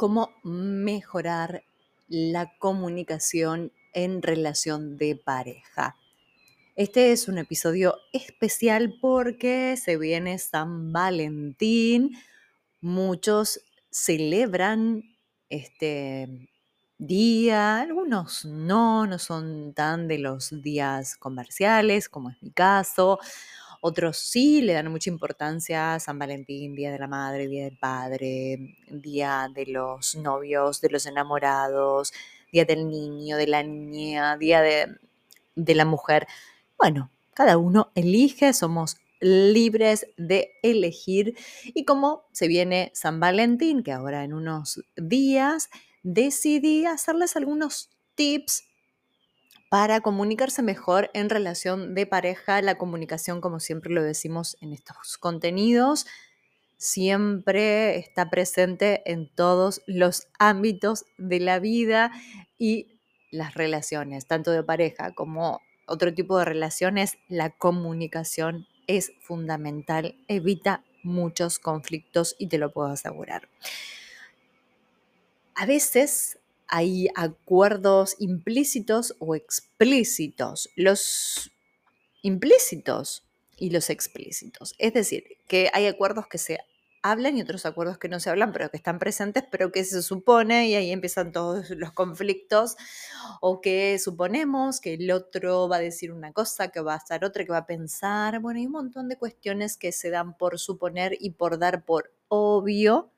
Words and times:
cómo 0.00 0.30
mejorar 0.44 1.62
la 2.08 2.56
comunicación 2.58 3.70
en 3.92 4.22
relación 4.22 4.96
de 4.96 5.14
pareja. 5.14 5.94
Este 6.74 7.12
es 7.12 7.28
un 7.28 7.36
episodio 7.36 7.96
especial 8.14 8.94
porque 8.98 9.76
se 9.76 9.98
viene 9.98 10.38
San 10.38 10.90
Valentín. 10.90 12.16
Muchos 12.80 13.60
celebran 13.90 15.02
este 15.50 16.48
día, 16.96 17.82
algunos 17.82 18.46
no, 18.46 19.06
no 19.06 19.18
son 19.18 19.74
tan 19.74 20.08
de 20.08 20.16
los 20.16 20.62
días 20.62 21.14
comerciales 21.18 22.08
como 22.08 22.30
es 22.30 22.42
mi 22.42 22.52
caso. 22.52 23.18
Otros 23.80 24.18
sí 24.18 24.60
le 24.60 24.74
dan 24.74 24.90
mucha 24.90 25.08
importancia 25.08 25.94
a 25.94 26.00
San 26.00 26.18
Valentín, 26.18 26.74
Día 26.74 26.92
de 26.92 26.98
la 26.98 27.06
Madre, 27.06 27.48
Día 27.48 27.64
del 27.64 27.78
Padre, 27.78 28.76
Día 28.88 29.48
de 29.54 29.66
los 29.66 30.16
novios, 30.16 30.80
de 30.82 30.90
los 30.90 31.06
enamorados, 31.06 32.12
Día 32.52 32.66
del 32.66 32.88
Niño, 32.88 33.36
de 33.38 33.46
la 33.46 33.62
Niña, 33.62 34.36
Día 34.36 34.60
de, 34.60 34.96
de 35.54 35.74
la 35.74 35.86
Mujer. 35.86 36.26
Bueno, 36.78 37.10
cada 37.32 37.56
uno 37.56 37.90
elige, 37.94 38.52
somos 38.52 38.98
libres 39.20 40.06
de 40.16 40.52
elegir. 40.62 41.36
Y 41.64 41.84
como 41.84 42.24
se 42.32 42.48
viene 42.48 42.90
San 42.94 43.20
Valentín, 43.20 43.82
que 43.82 43.92
ahora 43.92 44.24
en 44.24 44.34
unos 44.34 44.82
días, 44.96 45.70
decidí 46.02 46.86
hacerles 46.86 47.36
algunos 47.36 47.90
tips 48.14 48.64
para 49.70 50.00
comunicarse 50.00 50.62
mejor 50.62 51.10
en 51.14 51.30
relación 51.30 51.94
de 51.94 52.04
pareja. 52.04 52.60
La 52.60 52.76
comunicación, 52.76 53.40
como 53.40 53.60
siempre 53.60 53.94
lo 53.94 54.02
decimos 54.02 54.58
en 54.60 54.72
estos 54.72 55.16
contenidos, 55.16 56.06
siempre 56.76 57.96
está 57.96 58.30
presente 58.30 59.02
en 59.10 59.28
todos 59.28 59.82
los 59.86 60.26
ámbitos 60.38 61.04
de 61.18 61.38
la 61.38 61.60
vida 61.60 62.10
y 62.58 62.98
las 63.30 63.54
relaciones, 63.54 64.26
tanto 64.26 64.50
de 64.50 64.64
pareja 64.64 65.12
como 65.14 65.60
otro 65.86 66.12
tipo 66.12 66.38
de 66.38 66.44
relaciones, 66.44 67.18
la 67.28 67.50
comunicación 67.50 68.66
es 68.88 69.12
fundamental, 69.20 70.16
evita 70.26 70.82
muchos 71.04 71.60
conflictos 71.60 72.34
y 72.38 72.48
te 72.48 72.58
lo 72.58 72.72
puedo 72.72 72.88
asegurar. 72.88 73.48
A 75.54 75.66
veces 75.66 76.40
hay 76.70 77.08
acuerdos 77.14 78.16
implícitos 78.18 79.14
o 79.18 79.34
explícitos. 79.34 80.70
Los 80.76 81.50
implícitos 82.22 83.24
y 83.56 83.70
los 83.70 83.90
explícitos. 83.90 84.74
Es 84.78 84.94
decir, 84.94 85.24
que 85.46 85.70
hay 85.74 85.86
acuerdos 85.86 86.26
que 86.28 86.38
se 86.38 86.60
hablan 87.02 87.36
y 87.36 87.42
otros 87.42 87.66
acuerdos 87.66 87.98
que 87.98 88.08
no 88.08 88.20
se 88.20 88.30
hablan, 88.30 88.52
pero 88.52 88.70
que 88.70 88.76
están 88.76 88.98
presentes, 88.98 89.44
pero 89.50 89.72
que 89.72 89.84
se 89.84 90.02
supone, 90.02 90.68
y 90.68 90.74
ahí 90.74 90.90
empiezan 90.90 91.32
todos 91.32 91.70
los 91.70 91.92
conflictos, 91.92 92.76
o 93.40 93.60
que 93.60 93.98
suponemos 93.98 94.80
que 94.80 94.94
el 94.94 95.10
otro 95.10 95.68
va 95.68 95.76
a 95.76 95.80
decir 95.80 96.12
una 96.12 96.32
cosa, 96.32 96.68
que 96.68 96.80
va 96.80 96.94
a 96.94 96.98
estar 96.98 97.24
otra, 97.24 97.44
que 97.44 97.52
va 97.52 97.58
a 97.58 97.66
pensar. 97.66 98.40
Bueno, 98.40 98.60
hay 98.60 98.66
un 98.66 98.72
montón 98.72 99.08
de 99.08 99.16
cuestiones 99.16 99.76
que 99.76 99.92
se 99.92 100.10
dan 100.10 100.36
por 100.36 100.58
suponer 100.58 101.16
y 101.18 101.30
por 101.30 101.58
dar 101.58 101.84
por 101.84 102.12
obvio. 102.28 103.10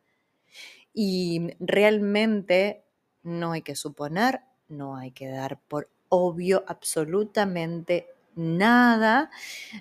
Y 0.94 1.54
realmente 1.58 2.84
no 3.22 3.52
hay 3.52 3.62
que 3.62 3.76
suponer, 3.76 4.40
no 4.68 4.96
hay 4.96 5.10
que 5.10 5.28
dar 5.28 5.60
por 5.60 5.88
obvio 6.08 6.64
absolutamente 6.66 8.06
nada. 8.34 9.30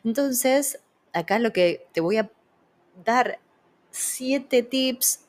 Entonces, 0.03 0.79
acá 1.13 1.39
lo 1.39 1.51
que 1.53 1.87
te 1.93 2.01
voy 2.01 2.17
a 2.17 2.31
dar 3.03 3.39
siete 3.89 4.63
tips 4.63 5.25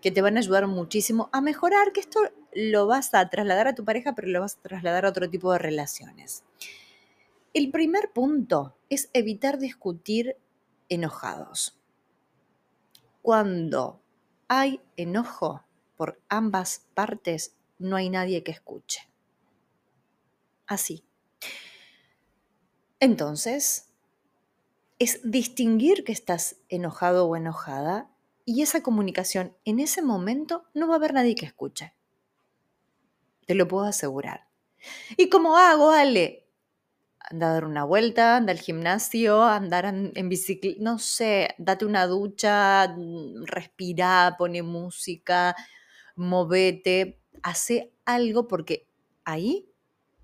que 0.00 0.10
te 0.10 0.22
van 0.22 0.36
a 0.36 0.40
ayudar 0.40 0.66
muchísimo 0.66 1.30
a 1.32 1.40
mejorar, 1.40 1.92
que 1.92 2.00
esto 2.00 2.20
lo 2.54 2.86
vas 2.86 3.14
a 3.14 3.28
trasladar 3.30 3.68
a 3.68 3.74
tu 3.74 3.84
pareja, 3.84 4.14
pero 4.14 4.28
lo 4.28 4.40
vas 4.40 4.56
a 4.56 4.62
trasladar 4.62 5.06
a 5.06 5.08
otro 5.08 5.30
tipo 5.30 5.52
de 5.52 5.58
relaciones. 5.58 6.44
El 7.54 7.70
primer 7.70 8.10
punto 8.12 8.76
es 8.90 9.08
evitar 9.12 9.58
discutir 9.58 10.36
enojados. 10.88 11.78
Cuando 13.22 14.02
hay 14.48 14.80
enojo, 14.96 15.64
por 15.96 16.20
ambas 16.28 16.86
partes, 16.94 17.56
no 17.78 17.96
hay 17.96 18.10
nadie 18.10 18.42
que 18.42 18.52
escuche. 18.52 19.08
Así. 20.66 21.04
Entonces, 23.00 23.90
es 24.98 25.20
distinguir 25.22 26.04
que 26.04 26.12
estás 26.12 26.56
enojado 26.68 27.26
o 27.26 27.36
enojada 27.36 28.10
y 28.44 28.62
esa 28.62 28.82
comunicación 28.82 29.56
en 29.64 29.80
ese 29.80 30.02
momento 30.02 30.64
no 30.74 30.88
va 30.88 30.94
a 30.94 30.96
haber 30.96 31.14
nadie 31.14 31.34
que 31.34 31.46
escuche. 31.46 31.94
Te 33.46 33.54
lo 33.54 33.68
puedo 33.68 33.84
asegurar. 33.84 34.48
¿Y 35.16 35.28
cómo 35.28 35.56
hago, 35.56 35.90
Ale? 35.90 36.46
Anda 37.18 37.48
a 37.48 37.52
dar 37.54 37.64
una 37.64 37.84
vuelta, 37.84 38.36
anda 38.36 38.52
al 38.52 38.58
gimnasio, 38.58 39.42
andar 39.42 39.86
en 39.86 40.28
bicicleta, 40.28 40.78
no 40.82 40.98
sé, 40.98 41.54
date 41.56 41.86
una 41.86 42.06
ducha, 42.06 42.94
respira, 43.46 44.36
pone 44.38 44.62
música, 44.62 45.56
movete, 46.14 47.20
hace 47.42 47.92
algo 48.04 48.48
porque 48.48 48.88
ahí 49.24 49.68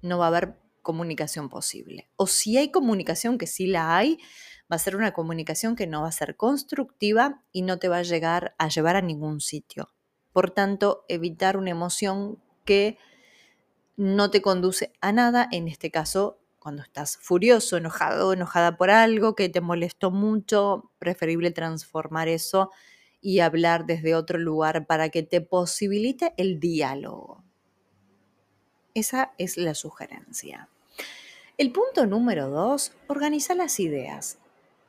no 0.02 0.18
va 0.18 0.26
a 0.26 0.28
haber 0.28 0.56
comunicación 0.82 1.48
posible. 1.48 2.10
O 2.16 2.26
si 2.26 2.56
hay 2.56 2.70
comunicación, 2.70 3.38
que 3.38 3.46
sí 3.46 3.66
la 3.66 3.96
hay, 3.96 4.18
va 4.70 4.76
a 4.76 4.78
ser 4.78 4.96
una 4.96 5.12
comunicación 5.12 5.76
que 5.76 5.86
no 5.86 6.02
va 6.02 6.08
a 6.08 6.12
ser 6.12 6.36
constructiva 6.36 7.42
y 7.52 7.62
no 7.62 7.78
te 7.78 7.88
va 7.88 7.98
a 7.98 8.02
llegar 8.02 8.54
a 8.58 8.68
llevar 8.68 8.96
a 8.96 9.02
ningún 9.02 9.40
sitio. 9.40 9.90
Por 10.32 10.50
tanto, 10.50 11.04
evitar 11.08 11.56
una 11.56 11.70
emoción 11.70 12.38
que 12.64 12.98
no 13.96 14.30
te 14.30 14.40
conduce 14.40 14.92
a 15.00 15.12
nada, 15.12 15.48
en 15.50 15.68
este 15.68 15.90
caso, 15.90 16.38
cuando 16.58 16.82
estás 16.82 17.16
furioso, 17.16 17.76
enojado, 17.76 18.32
enojada 18.32 18.76
por 18.76 18.90
algo 18.90 19.34
que 19.34 19.48
te 19.48 19.60
molestó 19.60 20.10
mucho, 20.10 20.90
preferible 20.98 21.50
transformar 21.50 22.28
eso 22.28 22.70
y 23.20 23.40
hablar 23.40 23.86
desde 23.86 24.14
otro 24.14 24.38
lugar 24.38 24.86
para 24.86 25.10
que 25.10 25.22
te 25.22 25.40
posibilite 25.40 26.32
el 26.36 26.60
diálogo. 26.60 27.44
Esa 28.94 29.32
es 29.38 29.56
la 29.56 29.74
sugerencia. 29.74 30.68
El 31.58 31.72
punto 31.72 32.06
número 32.06 32.48
dos, 32.48 32.92
organiza 33.06 33.54
las 33.54 33.78
ideas. 33.80 34.38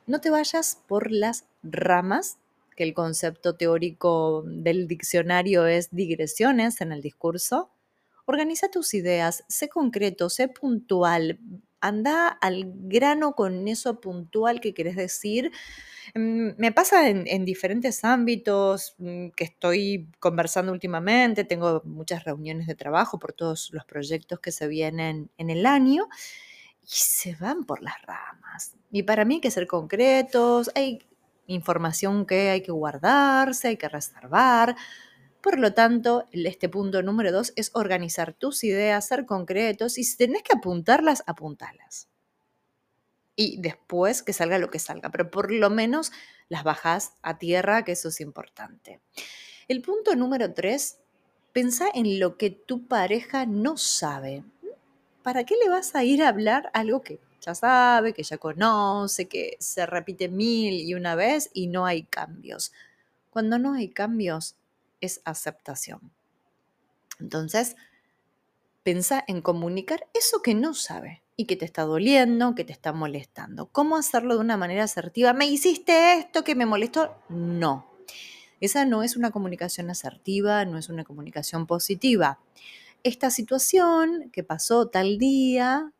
No 0.06 0.20
te 0.20 0.30
vayas 0.30 0.78
por 0.88 1.12
las 1.12 1.44
ramas, 1.62 2.38
que 2.76 2.84
el 2.84 2.94
concepto 2.94 3.54
teórico 3.54 4.42
del 4.46 4.88
diccionario 4.88 5.66
es 5.66 5.90
digresiones 5.90 6.80
en 6.80 6.92
el 6.92 7.02
discurso. 7.02 7.70
Organiza 8.24 8.70
tus 8.70 8.94
ideas, 8.94 9.44
sé 9.48 9.68
concreto, 9.68 10.30
sé 10.30 10.48
puntual, 10.48 11.38
anda 11.82 12.28
al 12.28 12.64
grano 12.66 13.34
con 13.34 13.68
eso 13.68 14.00
puntual 14.00 14.60
que 14.60 14.72
querés 14.72 14.96
decir. 14.96 15.50
Mm, 16.14 16.50
me 16.56 16.72
pasa 16.72 17.08
en, 17.08 17.44
diferentes 17.44 18.04
ámbitos 18.04 18.94
mm, 18.98 19.28
que 19.36 19.44
estoy 19.44 20.08
conversando 20.20 20.72
últimamente, 20.72 21.44
tengo 21.44 21.82
muchas 21.84 22.24
reuniones 22.24 22.66
de 22.66 22.74
trabajo 22.74 23.18
por 23.18 23.32
todos 23.32 23.70
los 23.72 23.84
proyectos 23.84 24.40
que 24.40 24.52
se 24.52 24.68
vienen 24.68 25.30
en 25.36 25.50
el 25.50 25.66
año 25.66 26.08
y 26.82 26.86
se 26.88 27.34
van 27.36 27.64
por 27.64 27.82
las 27.82 28.00
ramas. 28.02 28.76
Y 28.90 29.02
para 29.04 29.24
mí 29.24 29.36
hay 29.36 29.40
que 29.40 29.50
ser 29.50 29.66
concretos, 29.66 30.70
hay 30.74 31.00
información 31.46 32.26
que 32.26 32.50
hay 32.50 32.62
que 32.62 32.72
guardarse, 32.72 33.68
hay 33.68 33.76
que 33.76 33.88
reservar. 33.88 34.76
Por 35.42 35.58
lo 35.58 35.74
tanto, 35.74 36.28
este 36.30 36.68
punto 36.68 37.02
número 37.02 37.32
dos 37.32 37.52
es 37.56 37.72
organizar 37.74 38.32
tus 38.32 38.62
ideas, 38.62 39.08
ser 39.08 39.26
concretos 39.26 39.98
y 39.98 40.04
si 40.04 40.16
tenés 40.16 40.44
que 40.44 40.56
apuntarlas, 40.56 41.24
apuntalas. 41.26 42.06
Y 43.34 43.60
después 43.60 44.22
que 44.22 44.32
salga 44.32 44.58
lo 44.58 44.70
que 44.70 44.78
salga, 44.78 45.10
pero 45.10 45.32
por 45.32 45.50
lo 45.50 45.68
menos 45.68 46.12
las 46.48 46.62
bajas 46.62 47.14
a 47.22 47.38
tierra, 47.38 47.84
que 47.84 47.92
eso 47.92 48.10
es 48.10 48.20
importante. 48.20 49.00
El 49.66 49.82
punto 49.82 50.14
número 50.14 50.54
tres, 50.54 50.98
pensá 51.52 51.86
en 51.92 52.20
lo 52.20 52.36
que 52.36 52.50
tu 52.50 52.86
pareja 52.86 53.44
no 53.44 53.76
sabe. 53.76 54.44
¿Para 55.24 55.42
qué 55.42 55.56
le 55.56 55.68
vas 55.68 55.96
a 55.96 56.04
ir 56.04 56.22
a 56.22 56.28
hablar 56.28 56.70
algo 56.72 57.02
que 57.02 57.18
ya 57.40 57.56
sabe, 57.56 58.12
que 58.12 58.22
ya 58.22 58.38
conoce, 58.38 59.26
que 59.26 59.56
se 59.58 59.86
repite 59.86 60.28
mil 60.28 60.74
y 60.74 60.94
una 60.94 61.16
vez 61.16 61.50
y 61.52 61.66
no 61.66 61.84
hay 61.84 62.04
cambios? 62.04 62.72
Cuando 63.30 63.58
no 63.58 63.72
hay 63.72 63.88
cambios, 63.88 64.56
es 65.02 65.20
aceptación. 65.26 66.12
Entonces, 67.20 67.76
piensa 68.82 69.22
en 69.28 69.42
comunicar 69.42 70.08
eso 70.14 70.40
que 70.40 70.54
no 70.54 70.72
sabe 70.72 71.22
y 71.36 71.44
que 71.44 71.56
te 71.56 71.64
está 71.64 71.82
doliendo, 71.82 72.54
que 72.54 72.64
te 72.64 72.72
está 72.72 72.92
molestando. 72.92 73.66
¿Cómo 73.66 73.96
hacerlo 73.96 74.34
de 74.34 74.40
una 74.40 74.56
manera 74.56 74.84
asertiva? 74.84 75.32
¿Me 75.32 75.46
hiciste 75.46 76.14
esto 76.14 76.44
que 76.44 76.54
me 76.54 76.66
molestó? 76.66 77.14
No. 77.28 77.86
Esa 78.60 78.84
no 78.84 79.02
es 79.02 79.16
una 79.16 79.30
comunicación 79.30 79.90
asertiva, 79.90 80.64
no 80.64 80.78
es 80.78 80.88
una 80.88 81.04
comunicación 81.04 81.66
positiva. 81.66 82.38
Esta 83.02 83.30
situación 83.30 84.30
que 84.32 84.44
pasó 84.44 84.88
tal 84.88 85.18
día, 85.18 85.92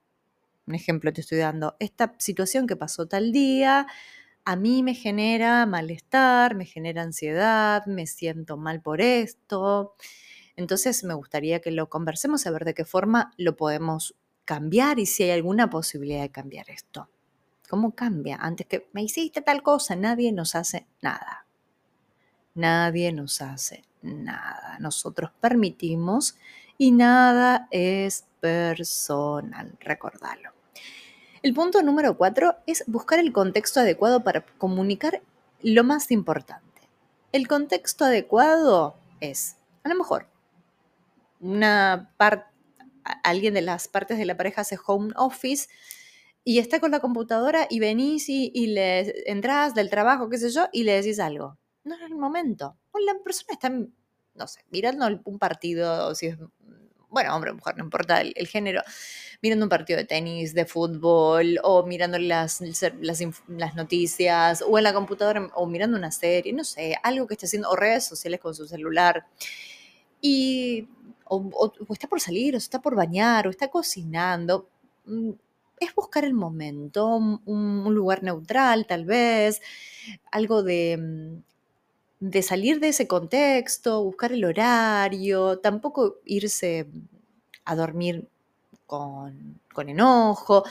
un 0.66 0.74
ejemplo 0.74 1.12
te 1.12 1.22
estoy 1.22 1.38
dando, 1.38 1.76
esta 1.80 2.14
situación 2.18 2.66
que 2.68 2.76
pasó 2.76 3.06
tal 3.06 3.32
día, 3.32 3.88
a 4.44 4.56
mí 4.56 4.82
me 4.82 4.94
genera 4.94 5.64
malestar, 5.66 6.54
me 6.54 6.64
genera 6.64 7.02
ansiedad, 7.02 7.86
me 7.86 8.06
siento 8.06 8.56
mal 8.56 8.80
por 8.80 9.00
esto. 9.00 9.94
Entonces 10.56 11.04
me 11.04 11.14
gustaría 11.14 11.60
que 11.60 11.70
lo 11.70 11.88
conversemos 11.88 12.46
a 12.46 12.50
ver 12.50 12.64
de 12.64 12.74
qué 12.74 12.84
forma 12.84 13.32
lo 13.36 13.56
podemos 13.56 14.16
cambiar 14.44 14.98
y 14.98 15.06
si 15.06 15.24
hay 15.24 15.30
alguna 15.30 15.70
posibilidad 15.70 16.22
de 16.22 16.30
cambiar 16.30 16.68
esto. 16.70 17.08
¿Cómo 17.68 17.94
cambia? 17.94 18.36
Antes 18.36 18.66
que 18.66 18.88
me 18.92 19.02
hiciste 19.02 19.40
tal 19.40 19.62
cosa, 19.62 19.96
nadie 19.96 20.32
nos 20.32 20.54
hace 20.54 20.86
nada. 21.00 21.46
Nadie 22.54 23.12
nos 23.12 23.40
hace 23.40 23.84
nada. 24.02 24.76
Nosotros 24.78 25.30
permitimos 25.40 26.36
y 26.76 26.90
nada 26.90 27.68
es 27.70 28.26
personal, 28.40 29.78
recordarlo. 29.80 30.61
El 31.42 31.54
punto 31.54 31.82
número 31.82 32.16
cuatro 32.16 32.54
es 32.66 32.84
buscar 32.86 33.18
el 33.18 33.32
contexto 33.32 33.80
adecuado 33.80 34.22
para 34.22 34.46
comunicar 34.58 35.22
lo 35.60 35.82
más 35.82 36.12
importante. 36.12 36.82
El 37.32 37.48
contexto 37.48 38.04
adecuado 38.04 38.94
es, 39.18 39.56
a 39.82 39.88
lo 39.88 39.96
mejor, 39.96 40.28
una 41.40 42.12
parte, 42.16 42.46
alguien 43.24 43.54
de 43.54 43.62
las 43.62 43.88
partes 43.88 44.18
de 44.18 44.24
la 44.24 44.36
pareja 44.36 44.60
hace 44.60 44.78
home 44.86 45.12
office 45.16 45.68
y 46.44 46.60
está 46.60 46.78
con 46.78 46.92
la 46.92 47.00
computadora 47.00 47.66
y 47.68 47.80
venís 47.80 48.28
y, 48.28 48.50
le 48.68 49.28
entras 49.28 49.74
del 49.74 49.90
trabajo, 49.90 50.28
qué 50.28 50.38
sé 50.38 50.50
yo, 50.50 50.68
y 50.72 50.84
le 50.84 50.92
decís 50.92 51.18
algo. 51.18 51.58
No 51.82 51.96
es 51.96 52.02
el 52.02 52.14
momento. 52.14 52.76
O 52.92 53.00
la 53.00 53.14
persona 53.24 53.54
está, 53.54 53.68
no 53.68 54.46
sé, 54.46 54.60
mirando 54.70 55.08
un 55.24 55.38
partido, 55.40 56.14
si 56.14 56.26
es 56.26 56.38
bueno, 57.12 57.36
hombre 57.36 57.52
mujer, 57.52 57.76
no 57.76 57.84
importa 57.84 58.22
el, 58.22 58.46
género, 58.48 58.82
mirando 59.42 59.66
un 59.66 59.68
partido 59.68 59.98
de 59.98 60.06
tenis, 60.06 60.54
de 60.54 60.64
fútbol, 60.64 61.60
o 61.62 61.84
mirando 61.84 62.18
las, 62.18 62.60
las, 63.00 63.74
noticias, 63.74 64.64
o 64.66 64.78
en 64.78 64.84
la 64.84 64.94
computadora, 64.94 65.50
o 65.54 65.66
mirando 65.66 65.98
una 65.98 66.10
serie, 66.10 66.52
no 66.54 66.64
sé, 66.64 66.96
algo 67.02 67.26
que 67.26 67.34
esté 67.34 67.46
haciendo, 67.46 67.68
o 67.70 67.76
redes 67.76 68.06
sociales 68.06 68.40
con 68.40 68.54
su 68.54 68.66
celular. 68.66 69.26
Y, 70.22 70.88
o, 71.26 71.72
está 71.90 72.08
por 72.08 72.20
salir, 72.20 72.54
o 72.54 72.58
está 72.58 72.80
por 72.80 72.96
bañar, 72.96 73.46
o 73.46 73.50
está 73.50 73.68
cocinando. 73.68 74.68
Mm, 75.04 75.32
es 75.80 75.94
buscar 75.94 76.24
el 76.24 76.34
momento, 76.34 77.06
un 77.16 77.94
lugar 77.94 78.22
neutral 78.22 78.86
tal 78.86 79.04
vez, 79.04 79.60
algo 80.30 80.62
de 80.62 80.96
mm, 80.96 81.51
de 82.22 82.40
salir 82.42 82.78
de 82.78 82.88
ese 82.88 83.08
contexto, 83.08 84.04
buscar 84.04 84.32
el 84.32 84.44
horario, 84.44 85.58
tampoco 85.58 86.20
irse 86.24 86.86
a 87.64 87.74
dormir 87.74 88.28
con, 88.86 89.60
enojo. 89.88 90.64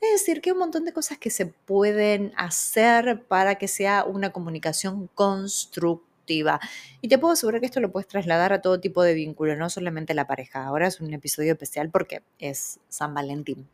Es 0.00 0.20
decir, 0.20 0.40
que 0.40 0.48
hay 0.48 0.52
un 0.52 0.60
montón 0.60 0.86
de 0.86 0.94
cosas 0.94 1.18
que 1.18 1.28
se 1.28 1.44
pueden 1.44 2.32
hacer 2.38 3.22
para 3.28 3.56
que 3.56 3.68
sea 3.68 4.04
una 4.04 4.32
comunicación 4.32 5.08
constructiva. 5.14 6.58
Y 7.02 7.08
te 7.08 7.18
puedo 7.18 7.34
asegurar 7.34 7.60
que 7.60 7.66
esto 7.66 7.80
lo 7.80 7.92
puedes 7.92 8.08
trasladar 8.08 8.54
a 8.54 8.62
todo 8.62 8.80
tipo 8.80 9.02
de 9.02 9.12
vínculo, 9.12 9.56
no 9.56 9.68
solamente 9.68 10.14
a 10.14 10.16
la 10.16 10.26
pareja. 10.26 10.64
Ahora 10.64 10.86
es 10.86 11.02
un 11.02 11.12
episodio 11.12 11.52
especial 11.52 11.90
porque 11.90 12.22
es 12.38 12.80
San 12.88 13.12
Valentín 13.12 13.68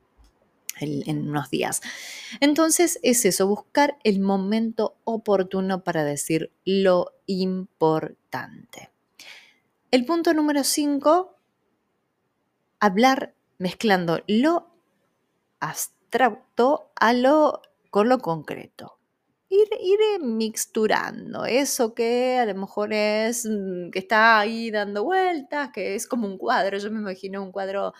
en 0.82 1.28
unos 1.28 1.50
días. 1.50 1.80
Entonces 2.40 2.98
es 3.02 3.24
eso, 3.24 3.46
buscar 3.46 3.98
el 4.04 4.20
momento 4.20 4.96
oportuno 5.04 5.82
para 5.82 6.04
decir 6.04 6.52
lo 6.64 7.12
importante. 7.26 8.90
El 9.90 10.04
punto 10.04 10.34
número 10.34 10.62
5, 10.62 11.34
hablar 12.78 13.34
mezclando 13.58 14.22
lo 14.26 14.68
abstracto 15.58 16.90
a 16.94 17.12
lo, 17.12 17.62
con 17.90 18.08
lo 18.08 18.18
concreto 18.18 18.99
ir, 19.50 19.68
ir 19.80 19.98
mixturando 20.22 21.44
eso 21.44 21.92
que 21.94 22.38
a 22.38 22.46
lo 22.46 22.54
mejor 22.54 22.92
es, 22.92 23.46
mm, 23.46 23.90
que 23.90 23.98
está 23.98 24.38
ahí 24.38 24.70
dando 24.70 25.04
vueltas, 25.04 25.70
que 25.72 25.96
es 25.96 26.06
como 26.06 26.26
un 26.28 26.38
cuadro, 26.38 26.78
yo 26.78 26.90
me 26.90 27.00
imagino 27.00 27.42
un 27.42 27.52
cuadro 27.52 27.92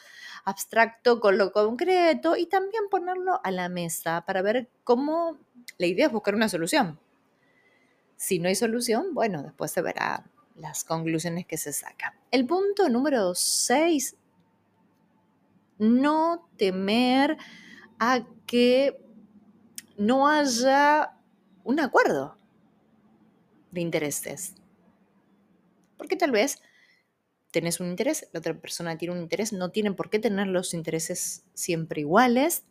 abstracto 0.45 1.21
con 1.21 1.37
lo 1.39 1.53
concreto 1.53 2.37
y 2.37 2.47
también 2.47 2.85
ponerlo 2.89 3.41
a 3.43 3.51
la 3.51 3.69
mesa 3.69 4.25
para 4.25 4.43
ver 4.43 4.71
cómo 4.85 5.39
la 5.79 5.87
idea 5.87 6.07
es 6.07 6.13
buscar 6.13 6.35
una 6.35 6.49
solución. 6.49 6.99
Si 8.17 8.39
no 8.39 8.49
hay 8.49 8.55
solución, 8.55 9.13
bueno, 9.13 9.43
después 9.43 9.73
se 9.73 9.83
verá 9.83 10.25
las 10.55 10.85
conclusiones 10.85 11.47
que 11.47 11.57
se 11.57 11.73
sacan. 11.73 12.13
El 12.31 12.47
punto 12.47 12.89
número 12.89 13.35
6, 13.35 14.17
no 15.79 16.49
temer 16.57 17.39
a 17.99 18.27
que 18.47 19.03
no 19.97 20.29
haya 20.29 21.20
un 21.71 21.81
acuerdo 21.81 22.37
de 23.71 23.81
intereses. 23.81 24.55
Porque 25.97 26.17
tal 26.17 26.33
vez 26.33 26.61
tenés 27.51 27.81
un 27.81 27.89
interés, 27.89 28.29
la 28.33 28.41
otra 28.41 28.55
persona 28.55 28.99
tiene 28.99 29.15
un 29.15 29.23
interés, 29.23 29.53
no 29.53 29.71
tienen 29.71 29.95
por 29.95 30.11
qué 30.11 30.19
tener 30.19 30.47
los 30.49 30.75
intereses 30.75 31.45
siempre 31.55 32.01
iguales. 32.01 32.65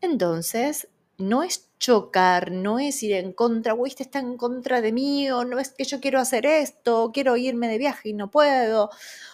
Entonces, 0.00 0.88
no 1.18 1.42
es 1.42 1.70
chocar, 1.78 2.52
no 2.52 2.78
es 2.78 3.02
ir 3.02 3.14
en 3.14 3.32
contra, 3.32 3.74
o 3.74 3.86
este 3.86 4.02
está 4.02 4.18
en 4.18 4.36
contra 4.36 4.80
de 4.80 4.92
mí, 4.92 5.30
o 5.30 5.44
no 5.44 5.58
es 5.58 5.70
que 5.70 5.84
yo 5.84 6.00
quiero 6.00 6.20
hacer 6.20 6.46
esto, 6.46 7.04
o 7.04 7.12
quiero 7.12 7.36
irme 7.36 7.68
de 7.68 7.78
viaje 7.78 8.10
y 8.10 8.12
no 8.12 8.30
puedo, 8.30 8.90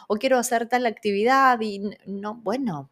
o 0.08 0.16
quiero 0.16 0.38
hacer 0.38 0.68
tal 0.68 0.86
actividad 0.86 1.60
y 1.60 1.80
no, 2.06 2.36
bueno, 2.36 2.90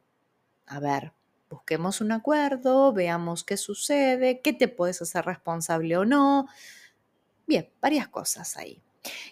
a 0.66 0.80
ver, 0.80 1.12
busquemos 1.50 2.00
un 2.00 2.12
acuerdo, 2.12 2.92
veamos 2.92 3.44
qué 3.44 3.56
sucede, 3.56 4.40
qué 4.40 4.52
te 4.52 4.68
puedes 4.68 5.02
hacer 5.02 5.26
responsable 5.26 5.96
o 5.96 6.04
no. 6.04 6.46
Bien, 7.46 7.68
varias 7.80 8.08
cosas 8.08 8.56
ahí. 8.56 8.80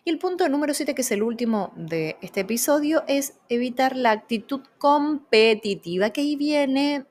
Y 0.05 0.11
el 0.11 0.19
punto 0.19 0.49
número 0.49 0.75
7, 0.75 0.94
que 0.94 1.03
es 1.03 1.11
el 1.12 1.23
último 1.23 1.73
de 1.76 2.17
este 2.20 2.41
episodio, 2.41 3.05
es 3.06 3.35
evitar 3.49 3.97
la 3.97 4.11
actitud 4.11 4.62
competitiva, 4.79 6.11
que 6.11 6.23
ahí 6.23 6.37
viene 6.37 7.06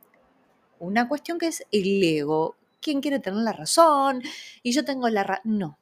una 0.80 1.08
cuestión 1.08 1.38
que 1.38 1.48
es 1.48 1.64
el 1.72 2.04
ego. 2.04 2.56
¿Quién 2.82 3.02
quiere 3.02 3.20
tener 3.20 3.40
la 3.40 3.54
razón? 3.54 4.22
Y 4.64 4.72
yo 4.74 4.84
tengo 4.84 5.08
la 5.10 5.24
razón. 5.24 5.58
No, 5.58 5.80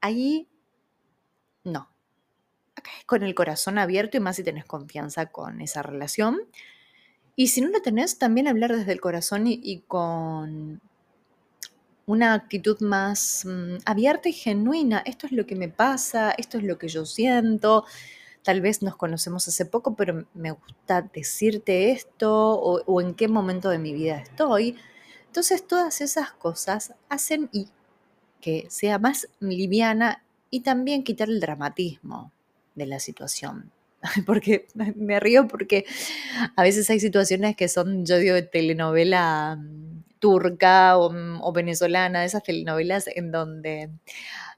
ahí 0.00 0.48
no. 1.64 1.90
Acá 2.74 2.90
es 2.98 3.04
con 3.04 3.22
el 3.22 3.34
corazón 3.34 3.78
abierto 3.78 4.16
y 4.16 4.20
más 4.20 4.36
si 4.36 4.44
tenés 4.44 4.64
confianza 4.64 5.26
con 5.26 5.60
esa 5.60 5.82
relación. 5.82 6.40
Y 7.36 7.48
si 7.48 7.60
no 7.60 7.68
lo 7.68 7.80
tenés, 7.82 8.18
también 8.18 8.48
hablar 8.48 8.76
desde 8.76 8.92
el 8.92 9.00
corazón 9.00 9.46
y, 9.46 9.82
con 9.86 10.80
una 12.06 12.34
actitud 12.34 12.80
más 12.80 13.44
mm, 13.44 13.78
abierta 13.84 14.28
y 14.28 14.32
genuina. 14.32 15.02
Esto 15.06 15.26
es 15.26 15.32
lo 15.32 15.46
que 15.46 15.56
me 15.56 15.68
pasa, 15.68 16.32
esto 16.32 16.58
es 16.58 16.64
lo 16.64 16.78
que 16.78 16.88
yo 16.88 17.06
siento. 17.06 17.84
Tal 18.42 18.60
vez 18.60 18.82
nos 18.82 18.96
conocemos 18.96 19.46
hace 19.48 19.66
poco, 19.66 19.94
pero 19.94 20.26
me 20.34 20.50
gusta 20.50 21.02
decirte 21.02 21.92
esto 21.92 22.58
o, 22.58 23.00
en 23.00 23.14
qué 23.14 23.28
momento 23.28 23.68
de 23.70 23.78
mi 23.78 23.92
vida 23.92 24.16
estoy. 24.18 24.76
Entonces 25.26 25.66
todas 25.66 26.00
esas 26.00 26.32
cosas 26.32 26.94
hacen 27.08 27.50
que 28.40 28.66
sea 28.70 28.98
más 28.98 29.28
liviana 29.38 30.24
y 30.50 30.60
también 30.60 31.04
quitar 31.04 31.28
el 31.28 31.38
dramatismo 31.40 32.32
de 32.74 32.86
la 32.86 32.98
situación. 32.98 33.70
porque 34.26 34.66
me 34.96 35.20
río 35.20 35.46
porque 35.46 35.84
a 36.56 36.62
veces 36.62 36.88
hay 36.90 37.00
situaciones 37.00 37.56
que 37.56 37.68
son, 37.68 38.06
yo 38.06 38.18
digo, 38.18 38.34
de 38.34 38.42
telenovela 38.42 39.56
mm, 39.56 40.04
turca 40.18 40.96
mm, 40.96 41.40
o, 41.42 41.52
venezolana, 41.52 42.24
esas 42.24 42.42
telenovelas 42.42 43.08
en 43.08 43.32
donde 43.32 43.90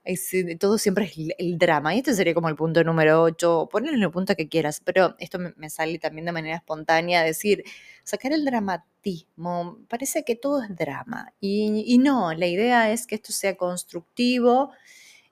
eh, 0.05 0.57
todo 0.59 0.79
siempre 0.79 1.05
es 1.07 1.35
el, 1.39 1.59
drama. 1.59 1.95
Y 1.95 1.99
este 1.99 2.15
sería 2.15 2.35
como 2.35 2.49
el 2.49 2.57
punto 2.57 2.85
número 2.85 3.23
8, 3.23 3.69
ponerle 3.71 4.05
el 4.05 4.11
punto 4.11 4.35
que 4.37 4.49
quieras, 4.49 4.81
pero 4.85 5.17
esto 5.19 5.39
me, 5.39 5.71
sale 5.71 5.99
también 5.99 6.27
de 6.27 6.33
manera 6.33 6.57
espontánea, 6.57 7.23
decir, 7.23 7.65
sacar 8.05 8.33
el 8.33 8.45
dramatismo, 8.45 9.79
parece 9.89 10.25
que 10.25 10.37
todo 10.37 10.63
es 10.63 10.77
drama. 10.77 11.33
Y 11.41 11.99
no, 11.99 12.35
la 12.35 12.47
idea 12.47 12.93
es 12.93 13.07
que 13.07 13.15
esto 13.17 13.33
sea 13.33 13.57
constructivo 13.57 14.73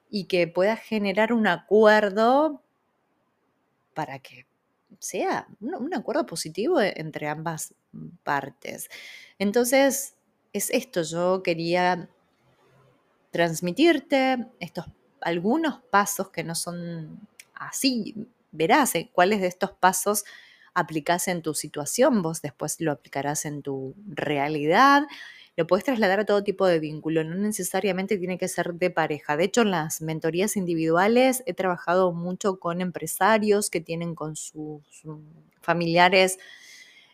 y 0.08 0.24
que 0.26 0.48
pueda 0.48 0.76
generar 0.76 1.32
un 1.32 1.46
acuerdo 1.46 2.62
para 4.00 4.18
que 4.18 4.46
sea 4.98 5.46
un, 5.60 5.92
acuerdo 5.92 6.24
positivo 6.24 6.80
e, 6.80 6.94
entre 6.96 7.28
ambas 7.28 7.74
partes. 8.22 8.88
Entonces, 9.38 10.14
es 10.54 10.70
esto, 10.70 11.02
yo 11.02 11.42
quería 11.42 12.08
transmitirte 13.30 14.46
estos 14.58 14.86
algunos 15.20 15.82
pasos 15.90 16.30
que 16.30 16.44
no 16.44 16.54
son 16.54 17.28
así. 17.52 18.14
Verás 18.52 18.94
eh, 18.94 19.10
cuáles 19.12 19.42
de 19.42 19.48
estos 19.48 19.72
pasos 19.72 20.24
aplicas 20.72 21.28
en 21.28 21.42
tu 21.42 21.52
situación, 21.52 22.22
vos 22.22 22.40
después 22.40 22.80
lo 22.80 22.90
aplicarás 22.90 23.44
en 23.44 23.60
tu 23.60 23.94
realidad 24.06 25.02
lo 25.60 25.66
puedes 25.66 25.84
trasladar 25.84 26.20
a 26.20 26.24
todo 26.24 26.42
tipo 26.42 26.66
de 26.66 26.78
vínculo, 26.78 27.22
no 27.22 27.34
necesariamente 27.34 28.16
tiene 28.16 28.38
que 28.38 28.48
ser 28.48 28.72
de 28.72 28.88
pareja. 28.88 29.36
De 29.36 29.44
hecho, 29.44 29.60
en 29.60 29.72
las 29.72 30.00
mentorías 30.00 30.56
individuales 30.56 31.42
he 31.44 31.52
trabajado 31.52 32.14
mucho 32.14 32.58
con 32.58 32.80
empresarios 32.80 33.68
que 33.68 33.82
tienen 33.82 34.14
con 34.14 34.36
sus 34.36 34.80
familiares, 35.60 36.38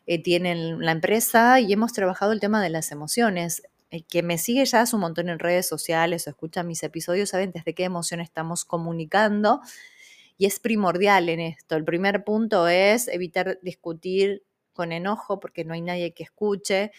eh, 0.07 0.23
tienen 0.23 0.79
la 0.81 0.93
empresa 0.93 1.59
y 1.59 1.73
hemos 1.73 1.93
trabajado 1.93 2.31
el 2.31 2.39
tema 2.39 2.63
de 2.63 2.71
las 2.71 2.93
emociones. 2.93 3.65
el 3.91 4.05
que 4.05 4.23
me 4.23 4.39
sigue 4.39 4.65
ya 4.65 4.83
hace 4.83 4.95
un 4.95 5.03
montón 5.03 5.29
en 5.29 5.41
redes 5.41 5.67
sociales 5.67 6.27
o 6.27 6.31
escucha 6.31 6.63
mis 6.63 6.85
episodios 6.85 7.31
saben 7.31 7.51
desde 7.51 7.75
qué 7.75 7.83
emoción 7.83 8.21
estamos 8.21 8.65
comunicando 8.65 9.61
y 10.39 10.47
es 10.47 10.61
primordial 10.61 11.29
en 11.31 11.41
esto. 11.41 11.75
El 11.75 11.85
primer 11.85 12.23
punto 12.23 12.69
es 12.69 13.09
evitar 13.09 13.59
discutir 13.63 14.45
con 14.73 14.93
enojo 14.93 15.41
porque 15.41 15.65
no 15.65 15.75
hay 15.75 15.81
nadie 15.81 16.15
que 16.15 16.23
escuche 16.23 16.93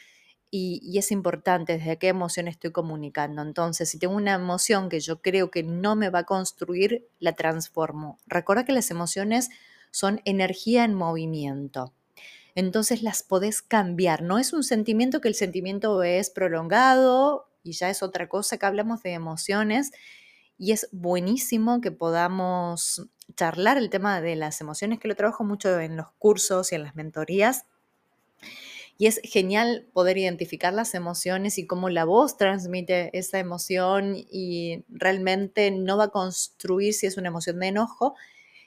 y, 0.49 0.97
es 0.97 1.11
importante 1.11 1.77
desde 1.77 1.97
qué 1.97 2.07
emoción 2.07 2.47
estoy 2.47 2.71
comunicando. 2.71 3.41
Entonces, 3.41 3.89
si 3.89 3.99
tengo 3.99 4.15
una 4.15 4.33
emoción 4.33 4.89
que 4.89 4.99
yo 4.99 5.21
creo 5.21 5.51
que 5.51 5.63
no 5.63 5.95
me 5.95 6.09
va 6.09 6.19
a 6.19 6.25
construir, 6.25 7.07
la 7.19 7.33
transformo. 7.33 8.17
Recuerda 8.27 8.63
que 8.65 8.71
las 8.71 8.89
emociones 8.89 9.49
son 9.91 10.21
energía 10.25 10.85
en 10.85 10.93
movimiento. 10.93 11.93
Entonces 12.55 13.03
las 13.03 13.23
podés 13.23 13.61
cambiar. 13.61 14.23
No 14.23 14.39
es 14.39 14.53
un 14.53 14.63
sentimiento 14.63 15.21
que 15.21 15.27
el 15.27 15.35
sentimiento 15.35 16.01
es 16.01 16.29
prolongado 16.29 17.49
y 17.63 17.73
ya 17.73 17.89
es 17.89 18.01
otra 18.01 18.29
cosa 18.29 18.57
que 18.57 18.65
hablamos 18.65 19.03
de 19.03 19.11
emociones. 19.11 19.91
Y 20.57 20.71
es 20.71 20.87
buenísimo 20.91 21.81
que 21.81 21.91
podamos 21.91 23.07
charlar 23.35 23.77
el 23.77 23.89
tema 23.89 24.21
de 24.21 24.35
las 24.35 24.59
emociones, 24.61 24.99
que 24.99 25.07
lo 25.07 25.15
trabajo 25.15 25.43
mucho 25.43 25.79
en 25.79 25.97
los 25.97 26.07
cursos 26.17 26.71
y 26.71 26.75
en 26.75 26.83
las 26.83 26.95
mentorías 26.95 27.65
y 28.97 29.05
es 29.05 29.21
genial 29.23 29.87
poder 29.93 30.17
identificar 30.17 30.73
las 30.73 30.95
emociones 30.95 31.57
y 31.57 31.67
cómo 31.67 31.89
la 31.89 32.03
voz 32.03 32.37
transmite 32.37 33.15
esa 33.17 33.37
emoción 33.37 34.15
y 34.15 34.83
realmente 34.89 35.69
no 35.71 35.97
va 35.97 36.05
a 36.05 36.09
construir 36.09 36.93
si 36.93 37.05
es 37.05 37.17
una 37.17 37.27
emoción 37.27 37.59
de 37.59 37.67
enojo 37.67 38.15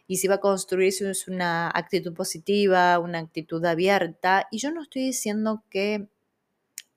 y 0.07 0.17
si 0.17 0.29
va 0.29 0.37
a 0.37 0.41
construir 0.41 0.93
si 0.93 1.05
es 1.05 1.27
una 1.27 1.69
actitud 1.69 2.15
positiva, 2.15 2.99
una 2.99 3.19
actitud 3.19 3.65
abierta. 3.65 4.47
Y 4.51 4.59
yo 4.59 4.71
no 4.71 4.83
estoy 4.83 5.03
diciendo 5.03 5.65
que 5.69 6.09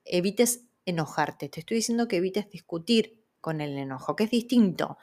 evites 0.04 0.64
enojarte, 0.86 1.48
te 1.48 1.60
estoy 1.60 1.78
diciendo 1.78 2.08
que 2.08 2.16
evites 2.16 2.50
discutir 2.50 3.20
con 3.40 3.60
el 3.60 3.76
enojo, 3.78 4.16
que 4.16 4.24
es 4.24 4.30
distinto. 4.30 4.98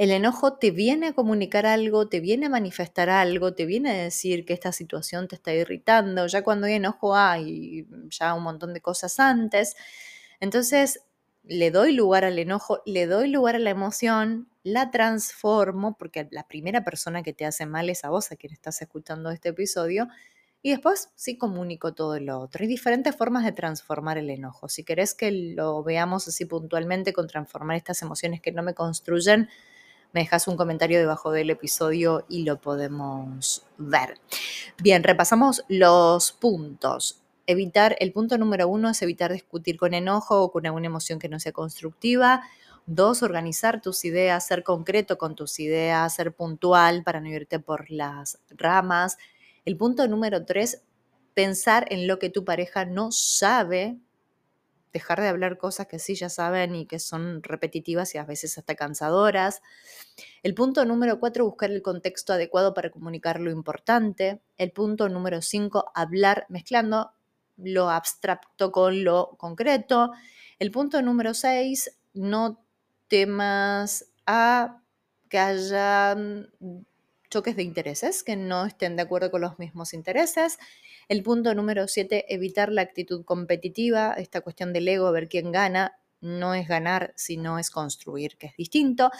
El 0.00 0.12
enojo 0.12 0.54
te 0.54 0.70
viene 0.70 1.08
a 1.08 1.12
comunicar 1.12 1.66
algo, 1.66 2.08
te 2.08 2.20
viene 2.20 2.46
a 2.46 2.48
manifestar 2.48 3.10
algo, 3.10 3.52
te 3.52 3.66
viene 3.66 3.90
a 3.90 4.04
decir 4.04 4.46
que 4.46 4.54
esta 4.54 4.72
situación 4.72 5.28
te 5.28 5.34
está 5.34 5.52
irritando. 5.52 6.26
Ya 6.26 6.42
cuando 6.42 6.66
hay 6.66 6.72
enojo 6.76 7.14
hay 7.14 7.86
ya 8.08 8.32
un 8.32 8.42
montón 8.42 8.72
de 8.72 8.80
cosas 8.80 9.20
antes. 9.20 9.76
Entonces, 10.40 11.00
le 11.42 11.70
doy 11.70 11.92
lugar 11.92 12.24
al 12.24 12.38
enojo, 12.38 12.80
le 12.86 13.04
doy 13.04 13.28
lugar 13.28 13.56
a 13.56 13.58
la 13.58 13.68
emoción, 13.68 14.48
la 14.62 14.90
transformo, 14.90 15.98
porque 15.98 16.26
la 16.30 16.48
primera 16.48 16.82
persona 16.82 17.22
que 17.22 17.34
te 17.34 17.44
hace 17.44 17.66
mal 17.66 17.90
es 17.90 18.02
a 18.02 18.08
vos, 18.08 18.32
a 18.32 18.36
quien 18.36 18.54
estás 18.54 18.80
escuchando 18.80 19.30
este 19.30 19.50
episodio, 19.50 20.08
y 20.62 20.70
después 20.70 21.10
sí 21.14 21.36
comunico 21.36 21.92
todo 21.92 22.18
lo 22.20 22.40
otro. 22.40 22.62
Hay 22.62 22.68
diferentes 22.68 23.14
formas 23.14 23.44
de 23.44 23.52
transformar 23.52 24.16
el 24.16 24.30
enojo. 24.30 24.70
Si 24.70 24.82
querés 24.82 25.12
que 25.12 25.30
lo 25.30 25.82
veamos 25.82 26.26
así 26.26 26.46
puntualmente 26.46 27.12
con 27.12 27.26
transformar 27.26 27.76
estas 27.76 28.00
emociones 28.00 28.40
que 28.40 28.50
no 28.52 28.62
me 28.62 28.72
construyen, 28.72 29.50
me 30.12 30.20
dejas 30.20 30.48
un 30.48 30.56
comentario 30.56 30.98
debajo 30.98 31.30
del 31.30 31.50
episodio 31.50 32.24
y 32.28 32.42
lo 32.44 32.60
podemos 32.60 33.64
ver. 33.78 34.18
Bien, 34.82 35.02
repasamos 35.02 35.64
los 35.68 36.32
puntos. 36.32 37.22
Evitar, 37.46 37.96
el 38.00 38.12
punto 38.12 38.38
número 38.38 38.68
uno 38.68 38.90
es 38.90 39.02
evitar 39.02 39.32
discutir 39.32 39.76
con 39.76 39.94
enojo 39.94 40.42
o 40.42 40.52
con 40.52 40.66
alguna 40.66 40.86
emoción 40.86 41.18
que 41.18 41.28
no 41.28 41.40
sea 41.40 41.52
constructiva. 41.52 42.42
Dos, 42.86 43.22
organizar 43.22 43.80
tus 43.80 44.04
ideas, 44.04 44.46
ser 44.46 44.62
concreto 44.62 45.18
con 45.18 45.34
tus 45.34 45.60
ideas, 45.60 46.14
ser 46.14 46.32
puntual 46.32 47.02
para 47.04 47.20
no 47.20 47.28
irte 47.28 47.58
por 47.58 47.90
las 47.90 48.38
ramas. 48.50 49.16
El 49.64 49.76
punto 49.76 50.06
número 50.08 50.44
tres, 50.44 50.82
pensar 51.34 51.86
en 51.90 52.06
lo 52.06 52.18
que 52.18 52.30
tu 52.30 52.44
pareja 52.44 52.84
no 52.84 53.12
sabe 53.12 53.98
dejar 54.92 55.20
de 55.20 55.28
hablar 55.28 55.58
cosas 55.58 55.86
que 55.86 55.98
sí 55.98 56.14
ya 56.14 56.28
saben 56.28 56.74
y 56.74 56.86
que 56.86 56.98
son 56.98 57.42
repetitivas 57.42 58.14
y 58.14 58.18
a 58.18 58.24
veces 58.24 58.58
hasta 58.58 58.74
cansadoras. 58.74 59.62
El 60.42 60.54
punto 60.54 60.84
número 60.84 61.20
cuatro, 61.20 61.44
buscar 61.44 61.70
el 61.70 61.82
contexto 61.82 62.32
adecuado 62.32 62.74
para 62.74 62.90
comunicar 62.90 63.40
lo 63.40 63.50
importante. 63.50 64.40
El 64.56 64.72
punto 64.72 65.08
número 65.08 65.42
cinco, 65.42 65.90
hablar 65.94 66.46
mezclando 66.48 67.12
lo 67.56 67.90
abstracto 67.90 68.72
con 68.72 69.04
lo 69.04 69.36
concreto. 69.36 70.12
El 70.58 70.70
punto 70.70 71.02
número 71.02 71.34
seis, 71.34 71.98
no 72.14 72.64
temas 73.08 74.06
a 74.26 74.80
que 75.28 75.38
haya 75.38 76.16
choques 77.30 77.56
de 77.56 77.62
intereses, 77.62 78.22
que 78.22 78.36
no 78.36 78.66
estén 78.66 78.96
de 78.96 79.02
acuerdo 79.02 79.30
con 79.30 79.40
los 79.40 79.58
mismos 79.58 79.94
intereses. 79.94 80.58
El 81.08 81.22
punto 81.22 81.54
número 81.54 81.88
siete, 81.88 82.32
evitar 82.32 82.70
la 82.70 82.82
actitud 82.82 83.24
competitiva, 83.24 84.12
esta 84.14 84.40
cuestión 84.40 84.72
del 84.72 84.88
ego, 84.88 85.10
ver 85.12 85.28
quién 85.28 85.52
gana, 85.52 85.96
no 86.20 86.54
es 86.54 86.68
ganar, 86.68 87.12
sino 87.16 87.58
es 87.58 87.70
construir, 87.70 88.36
que 88.36 88.48
es 88.48 88.56
distinto. 88.56 89.10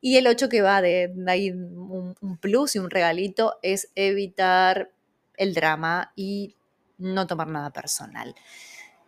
Y 0.00 0.16
el 0.16 0.26
8 0.26 0.48
que 0.48 0.62
va 0.62 0.82
de, 0.82 1.12
ahí 1.26 1.50
un, 1.50 2.14
plus 2.40 2.76
y 2.76 2.78
un 2.78 2.90
regalito 2.90 3.58
es 3.62 3.90
evitar 3.94 4.90
el 5.36 5.54
drama 5.54 6.12
y 6.16 6.56
no 6.98 7.26
tomar 7.26 7.48
nada 7.48 7.70
personal. 7.70 8.34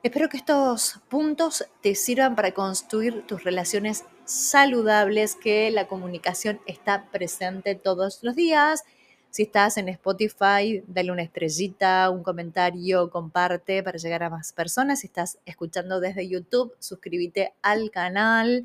Espero 0.02 0.28
que 0.28 0.36
estos 0.36 1.00
puntos 1.08 1.66
te 1.80 1.94
sirvan 1.94 2.34
para 2.34 2.52
construir 2.52 3.26
tus 3.26 3.44
relaciones 3.44 4.04
saludables, 4.24 5.36
que 5.36 5.70
la 5.70 5.86
comunicación 5.86 6.60
está 6.66 7.10
presente 7.10 7.74
todos 7.74 8.22
los 8.22 8.34
días 8.34 8.84
si 9.32 9.44
estás 9.44 9.78
en 9.78 9.88
Spotify, 9.88 10.84
dale 10.86 11.10
una 11.10 11.22
estrellita, 11.22 12.10
un 12.10 12.22
comentario, 12.22 13.08
comparte 13.08 13.82
para 13.82 13.96
llegar 13.96 14.22
a 14.24 14.28
más 14.28 14.52
personas. 14.52 15.00
Si 15.00 15.06
estás 15.06 15.38
escuchando 15.46 16.00
desde 16.00 16.28
YouTube, 16.28 16.74
suscríbete 16.78 17.54
al 17.62 17.90
canal 17.90 18.64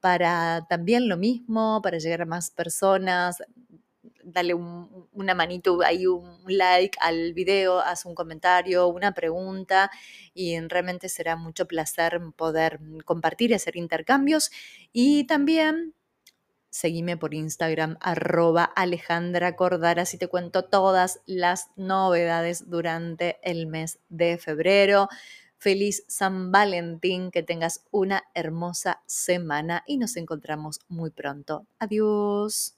para 0.00 0.64
también 0.68 1.08
lo 1.08 1.16
mismo, 1.16 1.80
para 1.82 1.98
llegar 1.98 2.22
a 2.22 2.26
más 2.26 2.52
personas. 2.52 3.42
Dale 4.30 4.54
una 4.54 5.34
manito 5.34 5.80
ahí, 5.82 6.06
un 6.06 6.42
like 6.46 6.98
al 7.00 7.32
video, 7.32 7.80
haz 7.80 8.04
un 8.04 8.14
comentario, 8.14 8.88
una 8.88 9.12
pregunta 9.12 9.90
y 10.34 10.58
realmente 10.60 11.08
será 11.08 11.36
mucho 11.36 11.66
placer 11.66 12.20
poder 12.36 12.78
compartir 13.04 13.50
y 13.50 13.54
hacer 13.54 13.76
intercambios. 13.76 14.50
Y 14.92 15.24
también 15.24 15.94
Seguime 16.70 17.16
por 17.16 17.32
Instagram, 17.32 17.96
arroba 18.00 18.64
Alejandra 18.64 19.56
Cordara, 19.56 20.02
así 20.02 20.18
te 20.18 20.28
cuento 20.28 20.66
todas 20.66 21.20
las 21.24 21.70
novedades 21.76 22.68
durante 22.68 23.38
el 23.42 23.66
mes 23.66 24.00
de 24.10 24.36
febrero. 24.36 25.08
Feliz 25.56 26.04
San 26.06 26.52
Valentín, 26.52 27.30
que 27.30 27.42
tengas 27.42 27.84
una 27.90 28.24
hermosa 28.34 29.02
semana 29.06 29.82
y 29.86 29.96
nos 29.96 30.16
encontramos 30.16 30.80
muy 30.88 31.10
pronto. 31.10 31.66
Adiós. 31.78 32.77